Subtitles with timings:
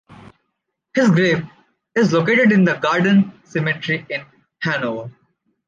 [0.95, 1.43] His grave
[1.93, 4.25] is located in the garden cemetery in
[4.63, 5.11] Hanover.